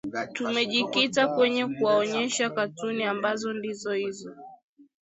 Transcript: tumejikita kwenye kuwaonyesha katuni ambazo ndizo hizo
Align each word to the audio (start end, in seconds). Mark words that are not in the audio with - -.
tumejikita 0.33 1.27
kwenye 1.27 1.65
kuwaonyesha 1.67 2.49
katuni 2.49 3.03
ambazo 3.03 3.53
ndizo 3.53 3.93
hizo 3.93 4.33